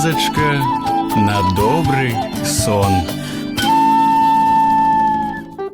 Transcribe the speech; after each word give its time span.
казачка 0.00 0.56
на 1.16 1.42
добры 1.54 2.08
сон. 2.44 2.94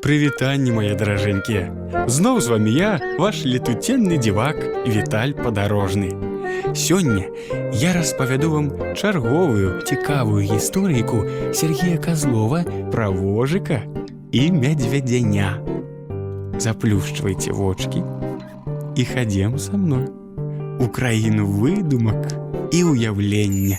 Прывітанне 0.02 0.74
мае 0.74 0.96
даражэнькія. 0.98 1.70
Зноў 2.10 2.40
з 2.42 2.50
вамі 2.50 2.72
я, 2.74 2.98
ваш 3.22 3.44
летуценны 3.46 4.18
дзівак 4.18 4.58
Віталь 4.90 5.36
падарожны. 5.38 6.10
Сёння 6.74 7.30
я 7.78 7.92
распавяду 7.94 8.50
вам 8.50 8.66
чарговую 8.98 9.86
цікавую 9.86 10.50
гісторыйку 10.50 11.54
Сергея 11.54 12.02
Казлова 12.02 12.66
пра 12.90 13.06
вожыка 13.06 13.86
і 14.34 14.50
мядзвядзяня. 14.50 15.62
Заплюшчвайце 16.58 17.54
вочки 17.54 18.02
і 18.98 19.02
хадзем 19.14 19.62
са 19.62 19.78
мной 19.78 20.10
у 20.82 20.90
краіну 20.90 21.46
выдумак 21.46 22.34
і 22.74 22.82
ўяўлення. 22.90 23.78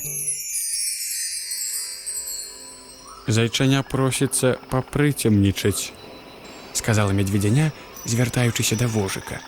Зайчаня 3.27 3.83
просіцца 3.83 4.57
папрыцемнічаць, 4.69 5.93
сказала 6.73 7.11
медведяня, 7.11 7.71
звяртаючыся 8.05 8.75
да 8.75 8.87
вожыка. 8.87 9.39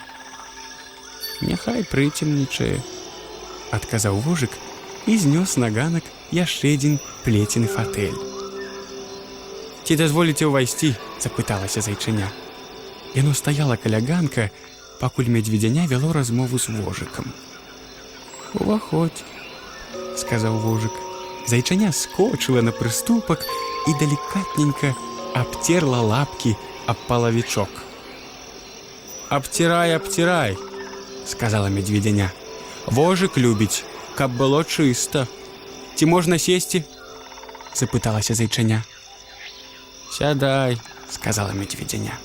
Няхай 1.41 1.83
прыцемнічае, 1.83 2.79
адказаў 3.75 4.21
вожык 4.23 4.55
і 5.11 5.17
знёс 5.19 5.57
на 5.59 5.69
ганак 5.69 6.07
яшчэ 6.31 6.71
адзін 6.79 6.95
плецены 7.27 7.67
фатэль. 7.67 8.15
Ці 9.85 9.99
дазволіце 9.99 10.47
ўвайсці, 10.47 10.95
запыталася 11.19 11.83
зайчыня. 11.83 12.31
Яно 13.13 13.35
стаяла 13.35 13.75
каля 13.75 13.99
ганка, 13.99 14.49
пакуль 14.99 15.27
медведяня 15.27 15.85
вяло 15.85 16.13
размову 16.13 16.57
з 16.57 16.71
вожыкам. 16.71 17.27
Уваходь, 18.55 19.23
сказаў 20.17 20.57
вожык. 20.63 20.95
Зайчаня 21.45 21.91
скочыла 21.91 22.61
на 22.61 22.71
прыступак 22.71 23.45
і 23.87 23.93
далікатненька 23.99 24.95
абцерла 25.33 26.01
лапкі 26.01 26.55
аб 26.85 26.97
палавічок. 27.07 27.69
Абцірай, 29.29 29.95
абцірай, 29.95 30.57
сказала 31.25 31.69
медведяня. 31.69 32.31
Вожык 32.85 33.37
любіць, 33.37 33.83
каб 34.15 34.37
было 34.37 34.63
чыста. 34.63 35.27
Ці 35.95 36.05
можна 36.05 36.39
сесці? 36.39 36.83
запыталася 37.73 38.33
зайчаня. 38.33 38.83
Сядай, 40.11 40.77
сказала 41.09 41.53
медведяня. 41.53 42.17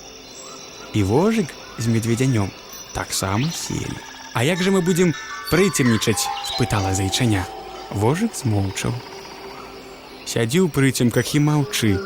І 0.95 1.03
вожык 1.03 1.49
з 1.79 1.87
медведянём 1.87 2.51
таксама 2.93 3.51
селі. 3.51 3.99
А 4.35 4.45
як 4.45 4.63
жа 4.63 4.71
мы 4.71 4.81
будзем 4.83 5.15
прыцемнічаць, 5.51 6.29
спытала 6.45 6.95
зайчаня. 6.95 7.47
Вожык 7.91 8.35
змоўчаў. 8.35 8.95
Сядзі 10.27 10.65
ў 10.65 10.69
прыцемках 10.71 11.35
і 11.35 11.43
маўчы, 11.43 11.99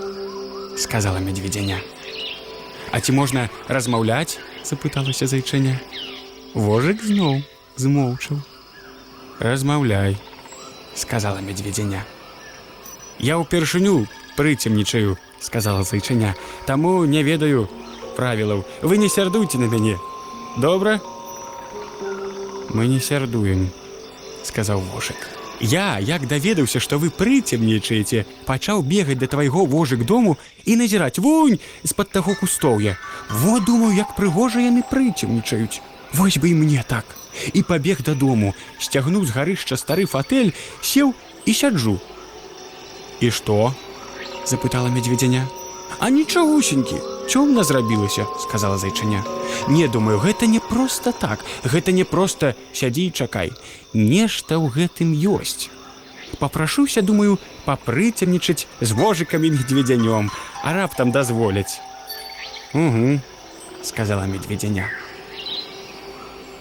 сказала 0.78 1.18
медведяня. 1.18 1.78
А 2.90 3.00
ці 3.00 3.12
можна 3.12 3.50
размаўляць? 3.68 4.38
запыталася 4.64 5.26
зайчаня. 5.28 5.76
Вожык 6.54 7.02
зноў 7.04 7.42
змоўчаў. 7.76 8.40
Размаўляй, 9.40 10.16
сказала 10.94 11.44
медведяня. 11.44 12.06
Я 13.18 13.36
ўпершыню 13.38 14.06
прыцемнічаю, 14.36 15.18
сказала 15.40 15.84
зайчаня, 15.84 16.34
таму 16.66 17.04
не 17.04 17.22
ведаю 17.22 17.68
правілаў. 18.16 18.64
Вы 18.82 18.96
не 18.96 19.08
сярдуйце 19.08 19.58
на 19.58 19.68
мяне. 19.68 19.98
Добра? 20.56 21.00
Мы 22.70 22.86
не 22.86 23.00
сярдуем, 23.00 23.70
сказаў 24.42 24.80
вожык. 24.80 25.37
Я, 25.60 25.98
як 25.98 26.26
даведаўся, 26.26 26.80
што 26.80 26.98
вы 26.98 27.10
прыцемнічаеце, 27.14 28.24
пачаў 28.44 28.82
бегаць 28.82 29.18
да 29.18 29.26
твайго 29.30 29.64
вожык 29.64 30.04
дому 30.04 30.36
і 30.64 30.76
назіраць 30.76 31.18
вунь 31.18 31.60
з-пад 31.84 32.10
таго 32.10 32.34
кустоўя. 32.34 32.98
Во 33.30 33.60
думаю, 33.60 33.94
як 33.94 34.16
прыгожа 34.16 34.60
яны 34.60 34.82
прыцемнічаюць. 34.82 35.80
Вось 36.12 36.38
бы 36.38 36.50
і 36.50 36.54
мне 36.54 36.84
так. 36.86 37.04
І 37.52 37.62
пабег 37.62 38.02
дадому, 38.02 38.54
сцягнуў 38.78 39.24
з 39.26 39.34
гарышча 39.34 39.78
стары 39.78 40.06
фатэль, 40.06 40.54
сеў 40.82 41.14
і 41.46 41.54
сяджу. 41.54 41.98
І 43.20 43.30
што? 43.30 43.74
запытала 44.44 44.90
медведяня. 44.90 45.46
А 45.98 46.10
нічагусенькі, 46.10 46.98
цёмна 47.30 47.64
зрабілася, 47.64 48.26
сказала 48.42 48.78
зайчыня. 48.78 49.24
Не 49.69 49.87
думаю, 49.87 50.17
гэта 50.17 50.47
не 50.47 50.59
проста 50.59 51.11
так, 51.11 51.45
гэта 51.63 51.91
не 51.91 52.03
проста 52.03 52.55
сядзі 52.73 53.05
і 53.05 53.11
чакай. 53.13 53.53
Нешта 53.93 54.57
ў 54.57 54.65
гэтым 54.73 55.13
ёсць. 55.13 55.69
Папрашуся, 56.41 57.05
думаю, 57.05 57.37
папрыцемнічаць 57.69 58.65
з 58.81 58.89
вожыкамі 58.97 59.53
медведзянём, 59.53 60.33
а 60.65 60.73
раптам 60.73 61.11
дазволяць. 61.11 61.77
Угу, 62.73 63.21
сказала 63.83 64.25
медведзяня. 64.25 64.89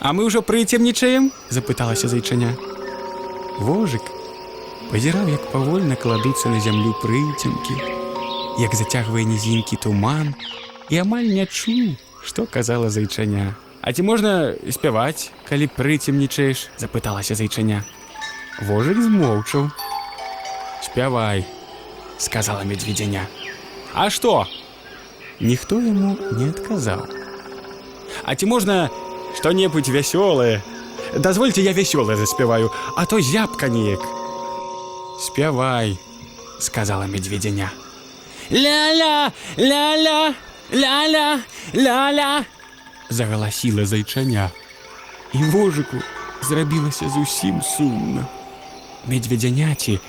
А 0.01 0.13
мы 0.13 0.29
ўжо 0.29 0.45
прыцемнічаем, 0.45 1.33
запыталася 1.49 2.13
зайчыня. 2.13 2.53
Вожык 3.59 4.05
пазіраў, 4.93 5.33
як 5.33 5.49
павольна 5.49 5.97
кладуцца 5.97 6.53
на 6.53 6.61
зямлю 6.61 6.93
прыцемкі, 7.01 7.77
як 8.61 8.77
зацягвае 8.77 9.25
нізінкі 9.25 9.81
туман 9.81 10.37
і 10.93 11.01
амаль 11.03 11.33
не 11.33 11.49
чуў, 11.49 11.97
што 12.24 12.46
казала 12.46 12.90
зайчаня. 12.90 13.56
А 13.82 13.92
ці 13.92 14.04
можна 14.08 14.56
спяваць, 14.72 15.32
калі 15.50 15.68
прыцемнічаеш, 15.76 16.70
запыталася 16.80 17.36
зайчаня. 17.36 17.84
Вожык 18.64 19.02
змоўчаў. 19.02 19.68
Спявай, 20.84 21.46
сказала 22.18 22.64
медведзяня. 22.64 23.28
А 23.94 24.10
што? 24.10 24.48
Ніхто 25.40 25.82
яму 25.82 26.16
не 26.38 26.50
адказаў. 26.50 27.08
А 28.24 28.36
ці 28.36 28.46
можна 28.46 28.90
што-небудзь 29.36 29.90
вясёлае? 29.90 30.62
Дазвольце 31.18 31.62
я 31.62 31.74
вясёлае 31.74 32.18
заспяваю, 32.18 32.72
а 32.96 33.06
то 33.06 33.20
зябка 33.20 33.68
неяк. 33.68 34.02
Спявай, 35.20 35.98
сказала 36.60 37.04
медведзяня. 37.04 37.72
Ля-ля, 38.50 39.34
ля-ля, 39.58 40.34
ля-ля, 40.73 41.41
ля-ля, 41.75 42.45
загаласіла 43.11 43.87
зайчаня. 43.87 44.51
І 45.33 45.39
вожыку 45.53 46.01
зрабілася 46.43 47.09
зусім 47.09 47.63
сумна. 47.63 48.27
Медведзяняці 49.07 50.01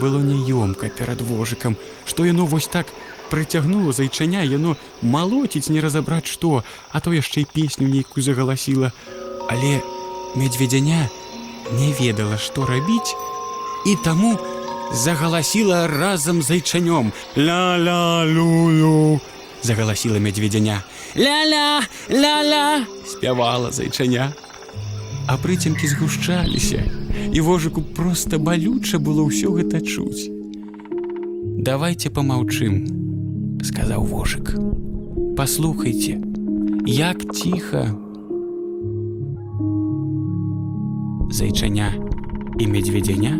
было 0.00 0.18
няёмка 0.18 0.88
перад 0.88 1.20
вожыкам, 1.20 1.76
што 2.06 2.24
яно 2.26 2.46
вось 2.46 2.66
так 2.66 2.86
прыцягнула 3.30 3.92
зайчаня, 3.92 4.42
яно 4.42 4.76
малоціць 5.02 5.68
не 5.70 5.80
разабраць 5.80 6.26
што, 6.26 6.64
а 6.90 7.00
то 7.00 7.12
яшчэ 7.14 7.42
і 7.42 7.50
песню 7.52 7.88
нейкую 7.88 8.22
загаласіла. 8.22 8.92
Але 9.48 9.82
медведзяня 10.34 11.08
не 11.72 11.92
ведала, 11.98 12.38
што 12.38 12.66
рабіць, 12.66 13.14
і 13.86 13.96
таму 14.04 14.38
загаласіла 14.92 15.86
разам 15.86 16.42
з 16.42 16.46
зайчанём. 16.50 17.12
Ля-ля-лю-лю, 17.36 19.20
загаласіла 19.66 20.22
медведзяня. 20.22 20.82
Ля-ля, 21.18 21.82
ля-ля, 22.08 22.86
спявала 23.02 23.72
зайчаня. 23.74 24.32
А 25.26 25.34
прыцемкі 25.42 25.90
згушчаліся, 25.90 26.86
і 27.34 27.38
вожыку 27.42 27.82
проста 27.82 28.38
балюча 28.38 29.02
было 29.02 29.26
ўсё 29.26 29.50
гэта 29.58 29.82
чуць. 29.82 30.30
Давайте 31.58 32.14
помаўчым, 32.14 32.86
сказаў 33.66 34.06
вожык. 34.06 34.54
Паслухайце, 35.34 36.22
як 36.86 37.26
ціха. 37.34 37.90
Зайчаня 41.34 41.90
і 42.62 42.64
медведзяня 42.70 43.34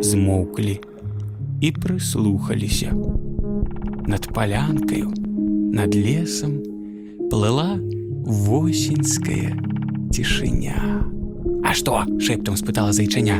змоўклі 0.00 0.80
і 1.60 1.68
прыслухаліся. 1.72 2.96
Над 4.06 4.32
палянкаю, 4.32 5.12
над 5.76 5.94
лесам 5.94 6.62
плыла 7.28 7.76
восеньская 8.24 9.52
цішыня. 10.10 11.04
А 11.62 11.74
што? 11.74 12.02
шэптам 12.18 12.56
спытала 12.56 12.92
зайчаня. 12.96 13.36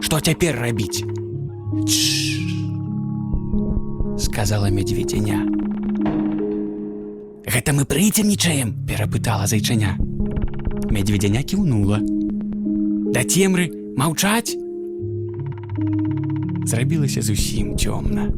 Што 0.00 0.20
цяпер 0.24 0.56
рабіць? 0.56 1.04
Чш, 1.84 2.40
сказала 4.16 4.70
медведзяня. 4.72 5.44
Гэта 7.44 7.76
мы 7.76 7.84
прыцемнічаем, 7.84 8.72
перапытала 8.88 9.46
зайчаня. 9.46 9.98
Медведзяня 10.88 11.42
кіўнула. 11.44 12.00
Да 13.12 13.20
цемры 13.20 13.68
маўчаць. 14.00 14.56
Зрабілася 16.64 17.20
зусім 17.20 17.76
цёмна. 17.76 18.32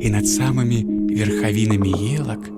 І 0.00 0.10
над 0.12 0.28
самымі 0.28 0.93
верхавінамі 1.14 1.94
елак 2.18 2.50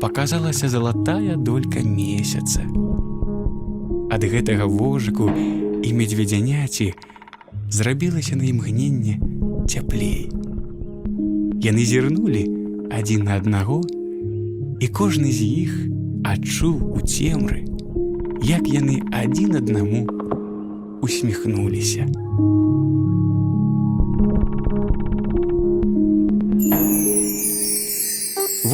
паказалася 0.00 0.68
залатая 0.68 1.36
долька 1.36 1.84
месяца. 1.84 2.64
Ад 4.08 4.24
гэтага 4.24 4.64
вожыку 4.64 5.28
і 5.28 5.92
медведзяняці 5.92 6.94
зрабілася 7.68 8.36
на 8.36 8.48
імгненне 8.48 9.20
цяплей. 9.68 10.32
Яны 11.60 11.84
зірнулі 11.84 12.44
адзін 12.88 13.28
на 13.28 13.36
аднаго, 13.36 13.82
і 14.80 14.86
кожны 14.88 15.28
з 15.28 15.44
іх 15.44 15.72
адчуў 16.24 16.96
у 16.96 17.04
цемры, 17.04 17.66
як 18.40 18.64
яны 18.70 19.02
адзін 19.12 19.60
аднаму 19.60 20.06
усміхнуліся. 21.02 22.08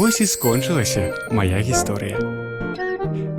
Вось 0.05 0.21
і 0.21 0.27
скончылася 0.29 1.33
моя 1.33 1.65
гісторыя. 1.65 2.21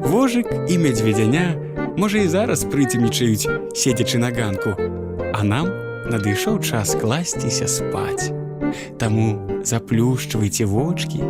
Вожык 0.02 0.50
і 0.66 0.78
мядзведзяня, 0.82 1.54
можа 1.94 2.24
і 2.26 2.32
зараз 2.34 2.66
прыцемнічаюць, 2.66 3.78
седзячы 3.78 4.18
на 4.18 4.34
ганку, 4.34 4.74
а 5.30 5.46
нам 5.46 5.70
надышоў 6.10 6.58
час 6.66 6.96
класціся 6.98 7.70
спаць. 7.70 8.34
Таму 8.98 9.62
заплюшчвайце 9.62 10.66
вочки 10.66 11.22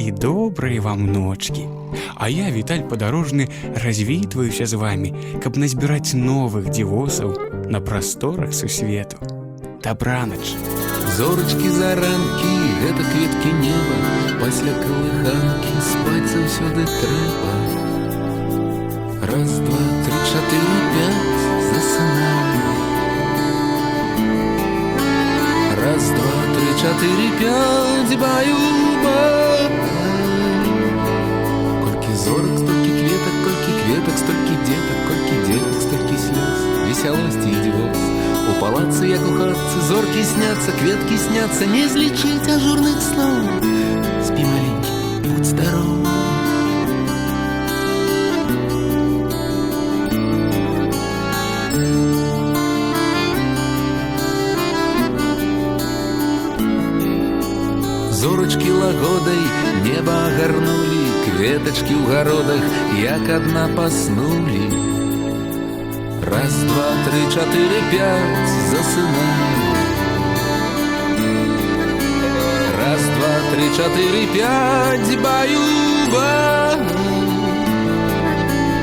і 0.00 0.16
добрыя 0.16 0.80
вам 0.80 1.12
ночки. 1.12 1.68
А 2.16 2.32
я, 2.32 2.48
Віталь 2.48 2.88
падарожны, 2.88 3.52
развітваюся 3.84 4.64
з 4.64 4.80
вами, 4.80 5.12
каб 5.44 5.60
назбіраць 5.60 6.16
новых 6.16 6.72
дзівосаў 6.72 7.36
на 7.68 7.84
прасторах 7.84 8.56
сусвету. 8.56 9.20
Дабранач! 9.84 10.56
Зорачкі 11.17 11.69
заранкі, 11.71 12.53
гэта 12.81 13.03
кветкі 13.07 13.51
неба, 13.63 13.97
пасля 14.41 14.73
калыханкі 14.83 15.75
спаць 15.89 16.27
заўсёды 16.33 16.83
трэба. 16.83 17.53
Раз, 19.29 19.51
два, 19.63 19.83
тры, 20.03 20.17
чатыры, 20.31 20.79
пяць, 20.91 21.23
засынаем. 21.69 22.49
Раз, 25.79 26.05
два, 26.17 26.35
тры, 26.51 26.69
чатыры, 26.83 27.27
пяць, 27.39 28.15
баю-ба. 28.21 29.19
Колькі 31.79 32.13
зорак, 32.25 32.55
столькі 32.59 32.91
кветак, 32.99 33.35
колькі 33.47 33.71
кветак, 33.79 34.15
столькі 34.19 34.55
дзетак, 34.67 34.99
колькі 35.07 35.28
палацы, 38.69 39.07
як 39.09 39.23
у 39.25 39.33
хатцы, 39.37 39.77
зоркі 39.89 40.23
сняцца, 40.23 40.71
кветкі 40.79 41.17
сняцца, 41.17 41.65
не 41.65 41.87
злічыць 41.89 42.47
ажурных 42.55 42.97
сноў. 43.01 43.35
Спі 44.27 44.43
маленькі, 44.45 44.91
будь 45.25 45.45
здоров. 45.45 46.05
Зорачкі 58.11 58.71
лагодай 58.71 59.43
неба 59.85 60.15
агарнулі, 60.27 61.03
кветачкі 61.25 61.93
ў 61.93 62.03
гародах, 62.09 62.63
як 63.01 63.29
адна 63.29 63.67
паснулі. 63.75 64.48
Раз, 66.29 66.53
два, 66.69 66.89
тры, 67.05 67.21
чатыры, 67.33 67.79
пяць, 67.91 68.55
засынаем. 68.71 69.65
Раз, 72.79 73.01
два, 73.15 73.33
тры, 73.51 73.65
чатыры, 73.77 74.23
пяць, 74.33 75.13
баю-ба. 75.23 76.75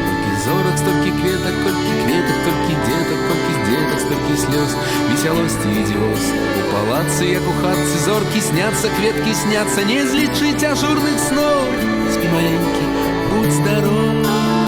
Колькі 0.03 0.33
зорак, 0.45 0.77
столькі 0.83 1.11
кветак, 1.21 1.57
колькі 1.65 1.95
кветак, 2.03 2.39
толькі 2.47 2.75
дзетак, 2.85 3.21
колькі 3.29 3.55
дзетак, 3.67 3.99
столькі 4.07 4.35
слёз, 4.45 4.71
весялосці 5.11 5.69
і 5.71 5.87
дзёз. 5.91 6.23
У 6.59 6.65
палацы, 6.75 7.25
як 7.33 7.45
у 7.47 7.55
хатцы, 7.63 7.97
зоркі 8.07 8.41
сняцца, 8.41 8.87
кветкі 8.99 9.33
сняцца, 9.45 9.81
не 9.85 10.01
злічыць 10.07 10.65
ажурных 10.73 11.19
снов. 11.29 11.67
Спі 12.15 12.27
маленькі, 12.35 12.85
будь 13.31 13.53
здоров. 13.53 14.66